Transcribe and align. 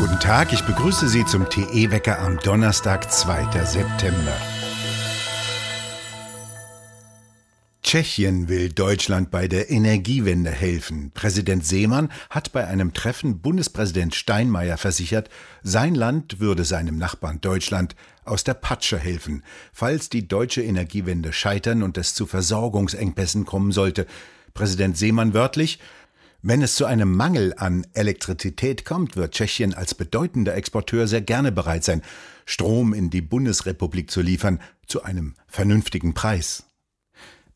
Guten 0.00 0.18
Tag, 0.18 0.54
ich 0.54 0.62
begrüße 0.62 1.10
Sie 1.10 1.26
zum 1.26 1.46
TE-Wecker 1.50 2.20
am 2.20 2.38
Donnerstag, 2.38 3.12
2. 3.12 3.66
September. 3.66 4.32
Tschechien 7.82 8.48
will 8.48 8.70
Deutschland 8.70 9.30
bei 9.30 9.46
der 9.46 9.70
Energiewende 9.70 10.50
helfen. 10.50 11.10
Präsident 11.12 11.66
Seemann 11.66 12.10
hat 12.30 12.52
bei 12.52 12.66
einem 12.66 12.94
Treffen 12.94 13.40
Bundespräsident 13.40 14.14
Steinmeier 14.14 14.78
versichert, 14.78 15.28
sein 15.62 15.94
Land 15.94 16.40
würde 16.40 16.64
seinem 16.64 16.96
Nachbarn 16.96 17.42
Deutschland 17.42 17.94
aus 18.24 18.42
der 18.42 18.54
Patsche 18.54 18.98
helfen, 18.98 19.44
falls 19.74 20.08
die 20.08 20.26
deutsche 20.26 20.62
Energiewende 20.62 21.34
scheitern 21.34 21.82
und 21.82 21.98
es 21.98 22.14
zu 22.14 22.24
Versorgungsengpässen 22.24 23.44
kommen 23.44 23.70
sollte. 23.70 24.06
Präsident 24.54 24.96
Seemann 24.96 25.34
wörtlich, 25.34 25.78
wenn 26.42 26.62
es 26.62 26.74
zu 26.74 26.86
einem 26.86 27.14
Mangel 27.14 27.54
an 27.56 27.86
Elektrizität 27.92 28.84
kommt, 28.84 29.16
wird 29.16 29.34
Tschechien 29.34 29.74
als 29.74 29.94
bedeutender 29.94 30.54
Exporteur 30.54 31.06
sehr 31.06 31.20
gerne 31.20 31.52
bereit 31.52 31.84
sein, 31.84 32.02
Strom 32.46 32.94
in 32.94 33.10
die 33.10 33.20
Bundesrepublik 33.20 34.10
zu 34.10 34.22
liefern, 34.22 34.60
zu 34.86 35.02
einem 35.02 35.34
vernünftigen 35.46 36.14
Preis. 36.14 36.64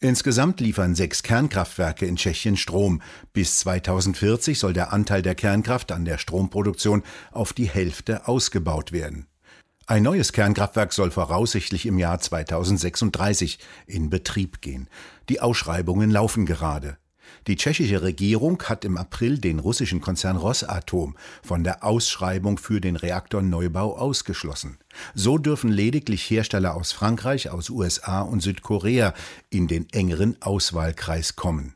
Insgesamt 0.01 0.61
liefern 0.61 0.95
sechs 0.95 1.23
Kernkraftwerke 1.23 2.05
in 2.05 2.17
Tschechien 2.17 2.59
Strom. 2.59 3.01
Bis 3.33 3.59
2040 3.61 4.59
soll 4.59 4.75
der 4.75 4.93
Anteil 4.93 5.23
der 5.23 5.35
Kernkraft 5.35 5.91
an 5.91 6.05
der 6.05 6.19
Stromproduktion 6.19 7.03
auf 7.33 7.55
die 7.55 7.71
Hälfte 7.71 8.29
ausgebaut 8.29 8.93
werden. 8.93 9.27
Ein 9.87 10.03
neues 10.03 10.33
Kernkraftwerk 10.33 10.93
soll 10.93 11.11
voraussichtlich 11.11 11.87
im 11.87 11.99
Jahr 11.99 12.19
2036 12.19 13.59
in 13.87 14.11
Betrieb 14.11 14.61
gehen. 14.61 14.89
Die 15.31 15.41
Ausschreibungen 15.41 16.11
laufen 16.11 16.45
gerade. 16.45 16.99
Die 17.47 17.57
tschechische 17.57 18.03
Regierung 18.03 18.63
hat 18.63 18.85
im 18.85 18.97
April 18.97 19.39
den 19.39 19.59
russischen 19.59 20.01
Konzern 20.01 20.37
Rosatom 20.37 21.17
von 21.43 21.63
der 21.63 21.85
Ausschreibung 21.85 22.59
für 22.59 22.81
den 22.81 22.97
Reaktorneubau 22.97 23.97
ausgeschlossen. 23.97 24.79
So 25.15 25.39
dürfen 25.39 25.71
lediglich 25.71 26.29
Hersteller 26.31 26.75
aus 26.75 26.93
Frankreich, 26.93 27.51
aus 27.51 27.69
USA 27.71 28.23
und 28.23 28.41
Südkorea 28.41 29.13
in 29.51 29.69
den 29.69 29.89
engeren 29.93 30.41
Auswahlkreis 30.41 31.37
kommen. 31.37 31.75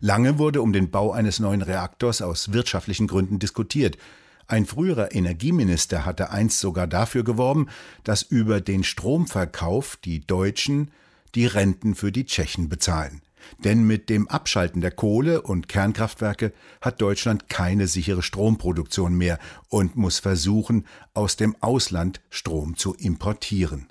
Lange 0.00 0.38
wurde 0.38 0.62
um 0.62 0.72
den 0.72 0.90
Bau 0.90 1.12
eines 1.12 1.40
neuen 1.40 1.62
Reaktors 1.62 2.22
aus 2.22 2.52
wirtschaftlichen 2.52 3.06
Gründen 3.06 3.38
diskutiert. 3.38 3.98
Ein 4.46 4.66
früherer 4.66 5.14
Energieminister 5.14 6.04
hatte 6.04 6.30
einst 6.30 6.60
sogar 6.60 6.86
dafür 6.86 7.24
geworben, 7.24 7.68
dass 8.04 8.22
über 8.22 8.60
den 8.60 8.84
Stromverkauf 8.84 9.96
die 9.96 10.26
Deutschen 10.26 10.90
die 11.34 11.46
Renten 11.46 11.94
für 11.94 12.12
die 12.12 12.26
Tschechen 12.26 12.68
bezahlen. 12.68 13.22
Denn 13.64 13.84
mit 13.84 14.08
dem 14.08 14.28
Abschalten 14.28 14.80
der 14.80 14.90
Kohle- 14.90 15.42
und 15.42 15.68
Kernkraftwerke 15.68 16.52
hat 16.80 17.00
Deutschland 17.00 17.48
keine 17.48 17.86
sichere 17.86 18.22
Stromproduktion 18.22 19.14
mehr 19.14 19.38
und 19.68 19.96
muss 19.96 20.18
versuchen, 20.18 20.86
aus 21.14 21.36
dem 21.36 21.56
Ausland 21.60 22.20
Strom 22.30 22.76
zu 22.76 22.94
importieren. 22.94 23.88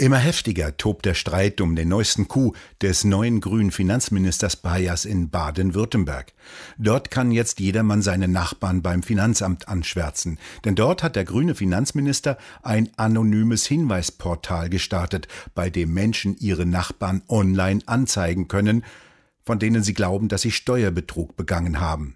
Immer 0.00 0.18
heftiger 0.18 0.76
tobt 0.76 1.06
der 1.06 1.14
Streit 1.14 1.60
um 1.60 1.74
den 1.74 1.88
neuesten 1.88 2.28
Coup 2.28 2.56
des 2.80 3.02
neuen 3.02 3.40
grünen 3.40 3.72
Finanzministers 3.72 4.54
Bayers 4.54 5.04
in 5.04 5.28
Baden-Württemberg. 5.28 6.34
Dort 6.78 7.10
kann 7.10 7.32
jetzt 7.32 7.58
jedermann 7.58 8.00
seine 8.00 8.28
Nachbarn 8.28 8.80
beim 8.80 9.02
Finanzamt 9.02 9.66
anschwärzen, 9.66 10.38
denn 10.64 10.76
dort 10.76 11.02
hat 11.02 11.16
der 11.16 11.24
grüne 11.24 11.56
Finanzminister 11.56 12.38
ein 12.62 12.90
anonymes 12.96 13.66
Hinweisportal 13.66 14.70
gestartet, 14.70 15.26
bei 15.56 15.68
dem 15.68 15.92
Menschen 15.92 16.36
ihre 16.38 16.64
Nachbarn 16.64 17.22
online 17.26 17.80
anzeigen 17.86 18.46
können, 18.46 18.84
von 19.44 19.58
denen 19.58 19.82
sie 19.82 19.94
glauben, 19.94 20.28
dass 20.28 20.42
sie 20.42 20.52
Steuerbetrug 20.52 21.36
begangen 21.36 21.80
haben. 21.80 22.14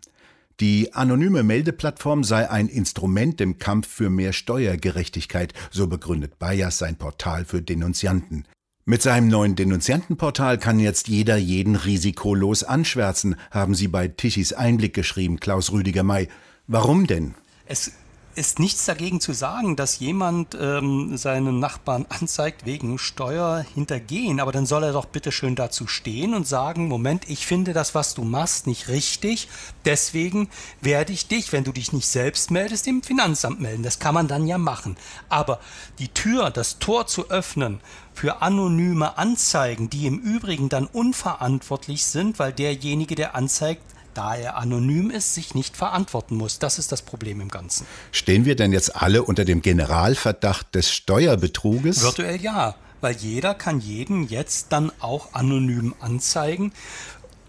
Die 0.62 0.94
anonyme 0.94 1.42
Meldeplattform 1.42 2.22
sei 2.22 2.48
ein 2.48 2.68
Instrument 2.68 3.40
im 3.40 3.58
Kampf 3.58 3.88
für 3.88 4.10
mehr 4.10 4.32
Steuergerechtigkeit, 4.32 5.54
so 5.72 5.88
begründet 5.88 6.38
Bayers 6.38 6.78
sein 6.78 6.94
Portal 6.94 7.44
für 7.44 7.60
Denunzianten. 7.60 8.46
Mit 8.84 9.02
seinem 9.02 9.26
neuen 9.26 9.56
Denunziantenportal 9.56 10.58
kann 10.58 10.78
jetzt 10.78 11.08
jeder 11.08 11.36
jeden 11.36 11.74
risikolos 11.74 12.62
anschwärzen, 12.62 13.34
haben 13.50 13.74
sie 13.74 13.88
bei 13.88 14.06
Tichys 14.06 14.52
Einblick 14.52 14.94
geschrieben, 14.94 15.40
Klaus 15.40 15.72
Rüdiger 15.72 16.04
May. 16.04 16.28
Warum 16.68 17.08
denn? 17.08 17.34
Es 17.66 17.90
ist 18.34 18.58
nichts 18.58 18.84
dagegen 18.86 19.20
zu 19.20 19.32
sagen, 19.32 19.76
dass 19.76 19.98
jemand 19.98 20.56
ähm, 20.58 21.16
seinen 21.16 21.58
Nachbarn 21.58 22.06
anzeigt 22.08 22.64
wegen 22.64 22.98
Steuerhintergehen, 22.98 24.40
aber 24.40 24.52
dann 24.52 24.66
soll 24.66 24.84
er 24.84 24.92
doch 24.92 25.04
bitte 25.04 25.32
schön 25.32 25.54
dazu 25.54 25.86
stehen 25.86 26.34
und 26.34 26.46
sagen, 26.46 26.88
Moment, 26.88 27.28
ich 27.28 27.46
finde 27.46 27.72
das, 27.72 27.94
was 27.94 28.14
du 28.14 28.24
machst, 28.24 28.66
nicht 28.66 28.88
richtig, 28.88 29.48
deswegen 29.84 30.48
werde 30.80 31.12
ich 31.12 31.28
dich, 31.28 31.52
wenn 31.52 31.64
du 31.64 31.72
dich 31.72 31.92
nicht 31.92 32.08
selbst 32.08 32.50
meldest, 32.50 32.86
dem 32.86 33.02
Finanzamt 33.02 33.60
melden. 33.60 33.82
Das 33.82 33.98
kann 33.98 34.14
man 34.14 34.28
dann 34.28 34.46
ja 34.46 34.58
machen. 34.58 34.96
Aber 35.28 35.60
die 35.98 36.08
Tür, 36.08 36.50
das 36.50 36.78
Tor 36.78 37.06
zu 37.06 37.30
öffnen 37.30 37.80
für 38.14 38.42
anonyme 38.42 39.18
Anzeigen, 39.18 39.90
die 39.90 40.06
im 40.06 40.18
Übrigen 40.18 40.68
dann 40.68 40.86
unverantwortlich 40.86 42.04
sind, 42.06 42.38
weil 42.38 42.52
derjenige, 42.52 43.14
der 43.14 43.34
anzeigt, 43.34 43.82
da 44.14 44.34
er 44.34 44.56
anonym 44.56 45.10
ist, 45.10 45.34
sich 45.34 45.54
nicht 45.54 45.76
verantworten 45.76 46.36
muss. 46.36 46.58
Das 46.58 46.78
ist 46.78 46.92
das 46.92 47.02
Problem 47.02 47.40
im 47.40 47.48
Ganzen. 47.48 47.86
Stehen 48.10 48.44
wir 48.44 48.56
denn 48.56 48.72
jetzt 48.72 48.96
alle 48.96 49.22
unter 49.22 49.44
dem 49.44 49.62
Generalverdacht 49.62 50.74
des 50.74 50.90
Steuerbetruges? 50.90 52.02
Virtuell 52.02 52.40
ja, 52.40 52.74
weil 53.00 53.16
jeder 53.16 53.54
kann 53.54 53.80
jeden 53.80 54.28
jetzt 54.28 54.72
dann 54.72 54.92
auch 55.00 55.34
anonym 55.34 55.94
anzeigen. 56.00 56.72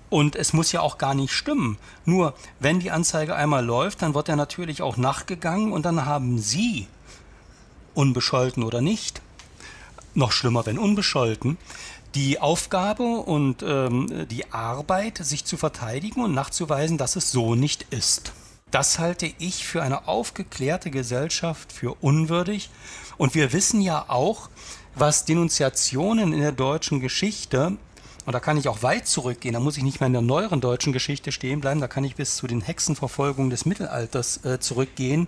Und 0.10 0.36
es 0.36 0.54
muss 0.54 0.72
ja 0.72 0.82
auch 0.82 1.00
gar 1.00 1.16
nicht 1.16 1.34
stimmen. 1.34 1.78
Nur, 2.06 2.36
wenn 2.60 2.80
die 2.80 2.92
Anzeige 2.92 3.36
einmal 3.36 3.66
läuft, 3.66 4.04
dann 4.04 4.14
wird 4.14 4.30
er 4.30 4.36
natürlich 4.36 4.82
auch 4.84 4.98
nachgegangen 4.98 5.72
und 5.72 5.86
dann 5.86 6.06
haben 6.06 6.38
Sie, 6.38 6.88
unbescholten 7.96 8.64
oder 8.64 8.82
nicht, 8.82 9.22
noch 10.14 10.32
schlimmer, 10.32 10.66
wenn 10.68 10.78
unbescholten, 10.78 11.58
die 12.16 12.40
Aufgabe 12.40 13.04
und 13.04 13.64
ähm, 13.64 14.28
die 14.30 14.52
Arbeit, 14.52 15.18
sich 15.18 15.46
zu 15.46 15.58
verteidigen 15.58 16.24
und 16.24 16.34
nachzuweisen, 16.34 16.98
dass 16.98 17.16
es 17.16 17.32
so 17.32 17.56
nicht 17.56 17.88
ist. 17.90 18.34
Das 18.72 18.98
halte 19.00 19.32
ich 19.38 19.66
für 19.66 19.84
eine 19.84 20.08
aufgeklärte 20.08 20.90
Gesellschaft 20.90 21.72
für 21.72 21.96
unwürdig. 22.02 22.70
Und 23.18 23.36
wir 23.36 23.54
wissen 23.54 23.82
ja 23.82 24.06
auch, 24.08 24.50
was 24.96 25.26
Denunziationen 25.26 26.34
in 26.34 26.42
der 26.42 26.52
deutschen 26.52 27.00
Geschichte, 27.00 27.78
und 28.26 28.34
da 28.34 28.40
kann 28.40 28.58
ich 28.58 28.68
auch 28.68 28.84
weit 28.84 29.08
zurückgehen, 29.08 29.54
da 29.54 29.60
muss 29.60 29.78
ich 29.78 29.84
nicht 29.84 30.00
mehr 30.00 30.08
in 30.08 30.14
der 30.14 30.22
neueren 30.22 30.62
deutschen 30.62 30.94
Geschichte 30.94 31.32
stehen 31.32 31.62
bleiben, 31.62 31.82
da 31.82 31.88
kann 31.88 32.04
ich 32.04 32.16
bis 32.16 32.36
zu 32.36 32.48
den 32.48 32.62
Hexenverfolgungen 32.62 33.50
des 33.50 33.66
Mittelalters 33.66 34.44
äh, 34.46 34.60
zurückgehen, 34.60 35.28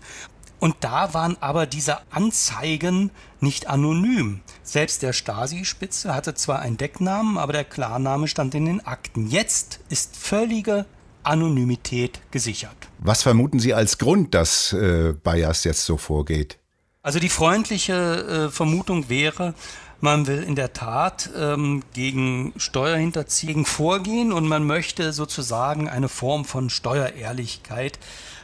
und 0.59 0.75
da 0.79 1.13
waren 1.13 1.37
aber 1.41 1.65
diese 1.65 1.99
Anzeigen 2.11 3.11
nicht 3.39 3.67
anonym. 3.67 4.41
Selbst 4.63 5.01
der 5.01 5.13
Stasi-Spitze 5.13 6.15
hatte 6.15 6.33
zwar 6.33 6.59
einen 6.59 6.77
Decknamen, 6.77 7.37
aber 7.37 7.53
der 7.53 7.65
Klarname 7.65 8.27
stand 8.27 8.55
in 8.55 8.65
den 8.65 8.85
Akten. 8.85 9.27
Jetzt 9.27 9.79
ist 9.89 10.15
völlige 10.15 10.85
Anonymität 11.23 12.19
gesichert. 12.31 12.75
Was 12.99 13.23
vermuten 13.23 13.59
Sie 13.59 13.73
als 13.73 13.97
Grund, 13.97 14.33
dass 14.33 14.73
äh, 14.73 15.13
Bayers 15.23 15.63
jetzt 15.63 15.85
so 15.85 15.97
vorgeht? 15.97 16.57
Also 17.01 17.19
die 17.19 17.29
freundliche 17.29 18.47
äh, 18.47 18.49
Vermutung 18.49 19.09
wäre, 19.09 19.53
man 20.01 20.27
will 20.27 20.43
in 20.43 20.55
der 20.55 20.73
Tat 20.73 21.29
ähm, 21.37 21.83
gegen 21.93 22.53
Steuerhinterziehung 22.57 23.65
vorgehen 23.65 24.33
und 24.33 24.47
man 24.47 24.65
möchte 24.65 25.13
sozusagen 25.13 25.87
eine 25.89 26.09
Form 26.09 26.45
von 26.45 26.69
Steuerehrlichkeit 26.69 27.97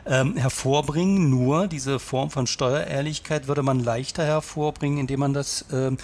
ähm, 0.05 0.37
hervorbringen. 0.37 1.29
Nur 1.29 1.67
diese 1.67 1.99
Form 1.99 2.29
von 2.29 2.47
Steuerehrlichkeit 2.47 3.47
würde 3.47 3.63
man 3.63 3.79
leichter 3.79 4.23
hervorbringen, 4.23 4.99
indem 4.99 5.21
man 5.21 5.33
das 5.33 5.65
ähm, 5.71 5.97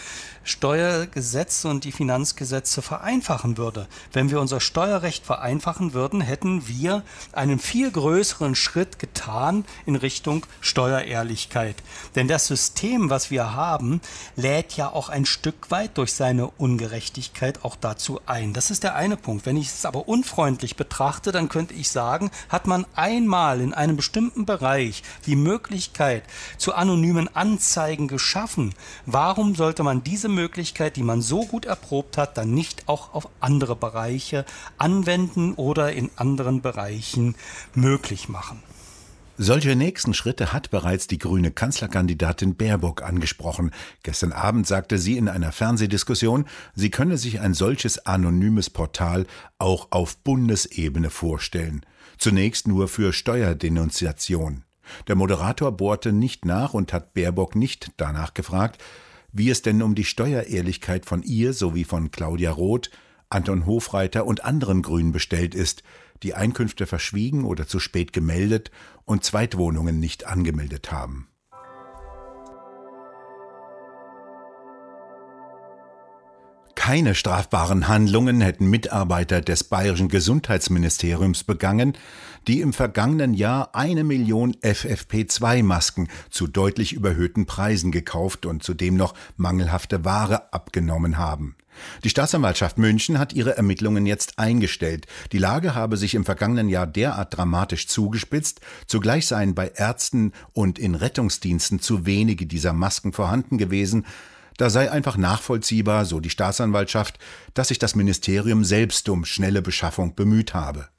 Steuergesetz 0.44 1.66
und 1.66 1.84
die 1.84 1.92
Finanzgesetze 1.92 2.82
vereinfachen 2.82 3.58
würde. 3.58 3.88
Wenn 4.14 4.32
wir 4.32 4.40
unser 4.40 4.62
Steuerrecht 4.62 5.26
vereinfachen 5.26 5.94
würden, 5.94 6.22
hätten 6.22 6.68
wir 6.68 7.04
einen 7.34 7.60
viel 7.60 7.92
größeren 7.92 8.56
Schritt 8.56 8.98
getan 8.98 9.66
in 9.86 9.98
Richtung 9.98 10.46
Steuerehrlichkeit. 10.62 11.76
Denn 12.16 12.30
das 12.30 12.48
System, 12.48 13.10
was 13.10 13.30
wir 13.30 13.56
haben, 13.56 14.00
lädt 14.38 14.78
ja 14.78 14.90
auch 14.90 15.10
ein 15.10 15.26
Stück 15.26 15.70
weit 15.70 15.98
durch 15.98 16.14
seine 16.14 16.48
Ungerechtigkeit 16.48 17.66
auch 17.66 17.76
dazu 17.76 18.22
ein. 18.26 18.54
Das 18.54 18.72
ist 18.72 18.84
der 18.84 18.96
eine 18.96 19.18
Punkt. 19.18 19.46
Wenn 19.46 19.58
ich 19.58 19.68
es 19.68 19.86
aber 19.86 20.08
unfreundlich 20.08 20.78
betrachte, 20.78 21.34
dann 21.34 21.50
könnte 21.50 21.74
ich 21.74 21.92
sagen, 21.92 22.32
hat 22.48 22.68
man 22.68 22.86
einmal 22.96 23.60
in 23.60 23.74
einem 23.88 23.98
bestimmten 23.98 24.46
Bereich 24.46 25.04
die 25.26 25.36
Möglichkeit 25.36 26.24
zu 26.58 26.74
anonymen 26.74 27.34
Anzeigen 27.36 28.08
geschaffen, 28.08 28.74
warum 29.06 29.56
sollte 29.56 29.84
man 29.84 30.04
diese 30.04 30.30
Möglichkeit, 30.30 30.96
die 30.96 31.04
man 31.04 31.22
so 31.22 31.46
gut 31.46 31.66
erprobt 31.66 32.18
hat, 32.18 32.38
dann 32.38 32.54
nicht 32.54 32.88
auch 32.88 33.14
auf 33.14 33.30
andere 33.40 33.76
Bereiche 33.76 34.46
anwenden 34.78 35.54
oder 35.54 35.94
in 35.94 36.10
anderen 36.16 36.62
Bereichen 36.62 37.36
möglich 37.74 38.30
machen. 38.30 38.62
Solche 39.40 39.76
nächsten 39.76 40.16
Schritte 40.16 40.52
hat 40.52 40.72
bereits 40.72 41.06
die 41.06 41.20
grüne 41.20 41.52
Kanzlerkandidatin 41.52 42.56
Baerbock 42.56 43.04
angesprochen. 43.04 43.70
Gestern 44.02 44.32
Abend 44.32 44.66
sagte 44.66 44.98
sie 44.98 45.16
in 45.16 45.30
einer 45.30 45.52
Fernsehdiskussion, 45.52 46.46
sie 46.74 46.90
könne 46.90 47.20
sich 47.20 47.40
ein 47.40 47.54
solches 47.54 48.04
anonymes 48.08 48.72
Portal 48.72 49.28
auch 49.60 49.90
auf 49.92 50.18
Bundesebene 50.18 51.12
vorstellen. 51.12 51.86
Zunächst 52.18 52.68
nur 52.68 52.88
für 52.88 53.14
Steuerdenunziation. 53.14 54.64
Der 55.08 55.16
Moderator 55.16 55.72
bohrte 55.72 56.14
nicht 56.14 56.46
nach 56.46 56.74
und 56.74 56.92
hat 56.92 57.14
Baerbock 57.14 57.56
nicht 57.56 57.92
danach 57.98 58.34
gefragt, 58.34 58.84
wie 59.32 59.52
es 59.52 59.62
denn 59.62 59.84
um 59.84 59.94
die 59.94 60.06
Steuerehrlichkeit 60.06 61.06
von 61.06 61.22
ihr 61.22 61.54
sowie 61.54 61.84
von 61.84 62.10
Claudia 62.10 62.50
Roth, 62.50 62.90
Anton 63.30 63.66
Hofreiter 63.66 64.26
und 64.26 64.46
anderen 64.46 64.82
Grünen 64.82 65.12
bestellt 65.12 65.54
ist 65.54 65.84
die 66.24 66.34
Einkünfte 66.34 66.88
verschwiegen 66.88 67.44
oder 67.44 67.68
zu 67.68 67.80
spät 67.80 68.14
gemeldet 68.14 68.72
und 69.06 69.24
Zweitwohnungen 69.24 70.00
nicht 70.00 70.26
angemeldet 70.26 70.92
haben. 70.92 71.28
Keine 76.88 77.16
strafbaren 77.16 77.90
Handlungen 77.90 78.40
hätten 78.40 78.70
Mitarbeiter 78.70 79.42
des 79.42 79.66
bayerischen 79.66 80.08
Gesundheitsministeriums 80.08 81.44
begangen, 81.44 81.98
die 82.48 82.62
im 82.62 82.72
vergangenen 82.72 83.34
Jahr 83.34 83.76
eine 83.76 84.06
Million 84.06 84.56
FFP2-Masken 84.62 86.08
zu 86.30 86.48
deutlich 86.48 86.94
überhöhten 86.94 87.46
Preisen 87.46 87.92
gekauft 87.92 88.46
und 88.46 88.64
zudem 88.64 88.96
noch 88.96 89.16
mangelhafte 89.36 90.06
Ware 90.06 90.54
abgenommen 90.54 91.18
haben. 91.18 91.58
Die 92.04 92.10
Staatsanwaltschaft 92.10 92.78
München 92.78 93.20
hat 93.20 93.34
ihre 93.34 93.58
Ermittlungen 93.58 94.06
jetzt 94.06 94.40
eingestellt. 94.40 95.08
Die 95.32 95.38
Lage 95.38 95.76
habe 95.76 95.98
sich 95.98 96.16
im 96.16 96.26
vergangenen 96.26 96.70
Jahr 96.70 96.88
derart 96.88 97.36
dramatisch 97.36 97.88
zugespitzt, 97.88 98.62
zugleich 98.88 99.28
seien 99.28 99.56
bei 99.56 99.70
Ärzten 99.70 100.34
und 100.54 100.80
in 100.80 100.96
Rettungsdiensten 100.96 101.80
zu 101.80 102.06
wenige 102.06 102.46
dieser 102.46 102.74
Masken 102.74 103.14
vorhanden 103.14 103.58
gewesen, 103.58 104.06
da 104.58 104.72
sei 104.72 104.92
einfach 104.92 105.18
nachvollziehbar, 105.18 106.06
so 106.06 106.20
die 106.20 106.32
Staatsanwaltschaft, 106.32 107.20
dass 107.54 107.68
sich 107.68 107.78
das 107.78 107.96
Ministerium 107.96 108.64
selbst 108.64 109.08
um 109.08 109.24
schnelle 109.24 109.62
Beschaffung 109.62 110.16
bemüht 110.16 110.56
habe. 110.56 110.90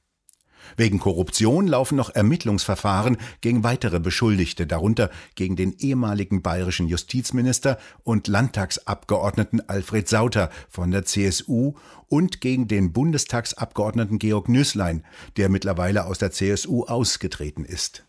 Wegen 0.76 0.98
Korruption 0.98 1.66
laufen 1.66 1.96
noch 1.96 2.14
Ermittlungsverfahren 2.14 3.16
gegen 3.40 3.64
weitere 3.64 4.00
Beschuldigte, 4.00 4.66
darunter 4.66 5.10
gegen 5.34 5.56
den 5.56 5.74
ehemaligen 5.78 6.42
bayerischen 6.42 6.88
Justizminister 6.88 7.78
und 8.04 8.28
Landtagsabgeordneten 8.28 9.68
Alfred 9.68 10.08
Sauter 10.08 10.50
von 10.68 10.90
der 10.90 11.04
CSU 11.04 11.74
und 12.08 12.40
gegen 12.40 12.68
den 12.68 12.92
Bundestagsabgeordneten 12.92 14.18
Georg 14.18 14.48
Nüßlein, 14.48 15.04
der 15.36 15.48
mittlerweile 15.48 16.06
aus 16.06 16.18
der 16.18 16.32
CSU 16.32 16.84
ausgetreten 16.84 17.64
ist. 17.64 18.04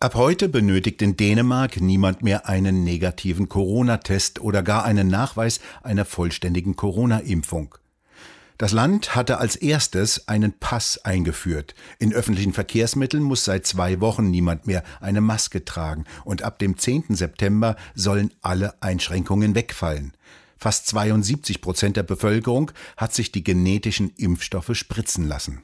Ab 0.00 0.14
heute 0.14 0.48
benötigt 0.48 1.02
in 1.02 1.16
Dänemark 1.16 1.80
niemand 1.80 2.22
mehr 2.22 2.48
einen 2.48 2.84
negativen 2.84 3.48
Corona-Test 3.48 4.40
oder 4.40 4.62
gar 4.62 4.84
einen 4.84 5.08
Nachweis 5.08 5.58
einer 5.82 6.04
vollständigen 6.04 6.76
Corona-Impfung. 6.76 7.74
Das 8.58 8.72
Land 8.72 9.14
hatte 9.14 9.38
als 9.38 9.54
erstes 9.54 10.26
einen 10.26 10.52
Pass 10.52 11.04
eingeführt. 11.04 11.76
In 12.00 12.12
öffentlichen 12.12 12.52
Verkehrsmitteln 12.52 13.22
muss 13.22 13.44
seit 13.44 13.68
zwei 13.68 14.00
Wochen 14.00 14.32
niemand 14.32 14.66
mehr 14.66 14.82
eine 15.00 15.20
Maske 15.20 15.64
tragen 15.64 16.06
und 16.24 16.42
ab 16.42 16.58
dem 16.58 16.76
10. 16.76 17.14
September 17.14 17.76
sollen 17.94 18.34
alle 18.42 18.74
Einschränkungen 18.82 19.54
wegfallen. 19.54 20.12
Fast 20.56 20.88
72 20.88 21.60
Prozent 21.60 21.96
der 21.96 22.02
Bevölkerung 22.02 22.72
hat 22.96 23.14
sich 23.14 23.30
die 23.30 23.44
genetischen 23.44 24.10
Impfstoffe 24.16 24.74
spritzen 24.74 25.28
lassen. 25.28 25.62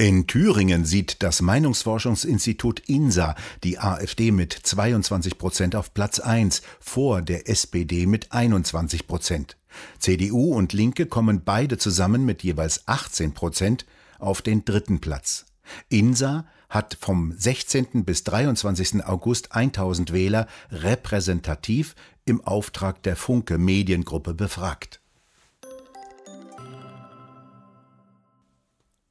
In 0.00 0.28
Thüringen 0.28 0.84
sieht 0.84 1.24
das 1.24 1.42
Meinungsforschungsinstitut 1.42 2.88
INSA 2.88 3.34
die 3.64 3.80
AfD 3.80 4.30
mit 4.30 4.52
22 4.52 5.38
Prozent 5.38 5.74
auf 5.74 5.92
Platz 5.92 6.20
1 6.20 6.62
vor 6.78 7.20
der 7.20 7.48
SPD 7.48 8.06
mit 8.06 8.30
21 8.30 9.08
Prozent. 9.08 9.56
CDU 9.98 10.54
und 10.54 10.72
Linke 10.72 11.06
kommen 11.06 11.42
beide 11.44 11.78
zusammen 11.78 12.24
mit 12.24 12.44
jeweils 12.44 12.86
18 12.86 13.34
Prozent 13.34 13.86
auf 14.20 14.40
den 14.40 14.64
dritten 14.64 15.00
Platz. 15.00 15.46
INSA 15.88 16.46
hat 16.68 16.96
vom 17.00 17.34
16. 17.36 18.04
bis 18.04 18.22
23. 18.22 19.04
August 19.04 19.50
1000 19.50 20.12
Wähler 20.12 20.46
repräsentativ 20.70 21.96
im 22.24 22.40
Auftrag 22.44 23.02
der 23.02 23.16
Funke 23.16 23.58
Mediengruppe 23.58 24.32
befragt. 24.32 24.97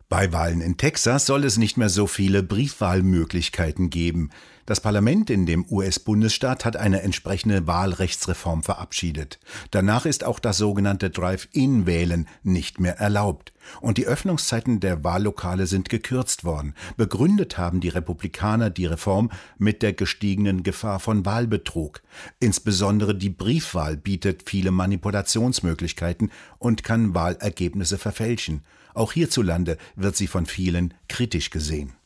Bei 0.10 0.32
Wahlen 0.32 0.62
in 0.62 0.78
Texas 0.78 1.26
soll 1.26 1.44
es 1.44 1.58
nicht 1.58 1.76
mehr 1.76 1.90
so 1.90 2.08
viele 2.08 2.42
Briefwahlmöglichkeiten 2.42 3.90
geben. 3.90 4.30
Das 4.68 4.82
Parlament 4.82 5.30
in 5.30 5.46
dem 5.46 5.66
US-Bundesstaat 5.72 6.66
hat 6.66 6.76
eine 6.76 7.02
entsprechende 7.02 7.68
Wahlrechtsreform 7.68 8.64
verabschiedet. 8.64 9.40
Danach 9.72 10.06
ist 10.06 10.26
auch 10.26 10.40
das 10.40 10.58
sogenannte 10.58 11.10
Drive-In-Wählen 11.10 12.28
nicht 12.44 12.78
mehr 12.78 12.98
erlaubt. 12.98 13.54
Und 13.80 13.98
die 13.98 14.06
Öffnungszeiten 14.06 14.82
der 14.82 15.06
Wahllokale 15.06 15.68
sind 15.68 15.88
gekürzt 15.88 16.44
worden. 16.44 16.74
Begründet 16.98 17.58
haben 17.58 17.80
die 17.80 17.88
Republikaner 17.88 18.70
die 18.70 18.88
Reform 18.88 19.32
mit 19.58 19.82
der 19.82 19.94
gestiegenen 19.94 20.64
Gefahr 20.64 21.00
von 21.00 21.26
Wahlbetrug. 21.26 22.02
Insbesondere 22.42 23.16
die 23.16 23.30
Briefwahl 23.30 23.96
bietet 23.96 24.50
viele 24.50 24.72
Manipulationsmöglichkeiten 24.72 26.30
und 26.60 26.84
kann 26.84 27.16
Wahlergebnisse 27.16 27.98
verfälschen. 27.98 28.66
Auch 28.94 29.14
hierzulande 29.14 29.78
wird 29.96 30.18
sie 30.18 30.28
von 30.28 30.46
vielen 30.46 30.94
kritisch 31.08 31.52
gesehen. 31.52 31.97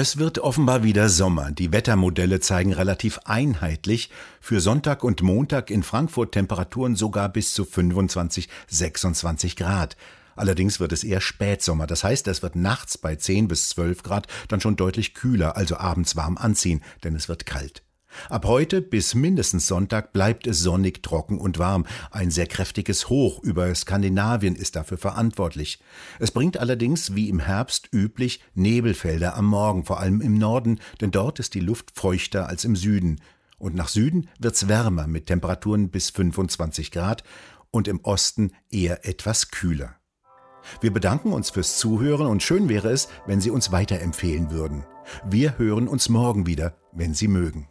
Es 0.00 0.16
wird 0.16 0.38
offenbar 0.38 0.84
wieder 0.84 1.08
Sommer. 1.08 1.50
Die 1.50 1.72
Wettermodelle 1.72 2.38
zeigen 2.38 2.72
relativ 2.72 3.18
einheitlich 3.24 4.10
für 4.40 4.60
Sonntag 4.60 5.02
und 5.02 5.22
Montag 5.22 5.72
in 5.72 5.82
Frankfurt 5.82 6.30
Temperaturen 6.30 6.94
sogar 6.94 7.28
bis 7.28 7.52
zu 7.52 7.64
25, 7.64 8.48
26 8.68 9.56
Grad. 9.56 9.96
Allerdings 10.36 10.78
wird 10.78 10.92
es 10.92 11.02
eher 11.02 11.20
Spätsommer. 11.20 11.88
Das 11.88 12.04
heißt, 12.04 12.28
es 12.28 12.44
wird 12.44 12.54
nachts 12.54 12.96
bei 12.96 13.16
10 13.16 13.48
bis 13.48 13.70
12 13.70 14.04
Grad 14.04 14.28
dann 14.46 14.60
schon 14.60 14.76
deutlich 14.76 15.14
kühler, 15.14 15.56
also 15.56 15.76
abends 15.78 16.14
warm 16.14 16.38
anziehen, 16.38 16.80
denn 17.02 17.16
es 17.16 17.28
wird 17.28 17.44
kalt. 17.44 17.82
Ab 18.28 18.46
heute 18.46 18.82
bis 18.82 19.14
mindestens 19.14 19.66
Sonntag 19.66 20.12
bleibt 20.12 20.46
es 20.46 20.60
sonnig, 20.60 21.02
trocken 21.02 21.38
und 21.38 21.58
warm. 21.58 21.86
Ein 22.10 22.30
sehr 22.30 22.46
kräftiges 22.46 23.08
Hoch 23.08 23.42
über 23.42 23.74
Skandinavien 23.74 24.56
ist 24.56 24.76
dafür 24.76 24.98
verantwortlich. 24.98 25.80
Es 26.18 26.30
bringt 26.30 26.58
allerdings, 26.58 27.14
wie 27.14 27.28
im 27.28 27.40
Herbst 27.40 27.88
üblich, 27.92 28.40
Nebelfelder 28.54 29.36
am 29.36 29.46
Morgen, 29.46 29.84
vor 29.84 30.00
allem 30.00 30.20
im 30.20 30.34
Norden, 30.34 30.80
denn 31.00 31.10
dort 31.10 31.38
ist 31.38 31.54
die 31.54 31.60
Luft 31.60 31.92
feuchter 31.94 32.48
als 32.48 32.64
im 32.64 32.76
Süden. 32.76 33.20
Und 33.58 33.74
nach 33.74 33.88
Süden 33.88 34.28
wird's 34.38 34.68
wärmer 34.68 35.06
mit 35.06 35.26
Temperaturen 35.26 35.90
bis 35.90 36.10
25 36.10 36.90
Grad 36.90 37.24
und 37.70 37.88
im 37.88 38.00
Osten 38.00 38.52
eher 38.70 39.06
etwas 39.06 39.50
kühler. 39.50 39.96
Wir 40.80 40.92
bedanken 40.92 41.32
uns 41.32 41.50
fürs 41.50 41.78
Zuhören 41.78 42.26
und 42.26 42.42
schön 42.42 42.68
wäre 42.68 42.90
es, 42.90 43.08
wenn 43.26 43.40
Sie 43.40 43.50
uns 43.50 43.72
weiterempfehlen 43.72 44.50
würden. 44.50 44.84
Wir 45.24 45.58
hören 45.58 45.88
uns 45.88 46.08
morgen 46.08 46.46
wieder, 46.46 46.76
wenn 46.92 47.14
Sie 47.14 47.28
mögen. 47.28 47.68